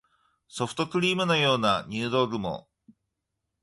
[0.47, 2.65] ソフトクリームのような入道雲